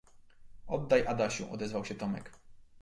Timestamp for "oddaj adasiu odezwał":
0.67-1.85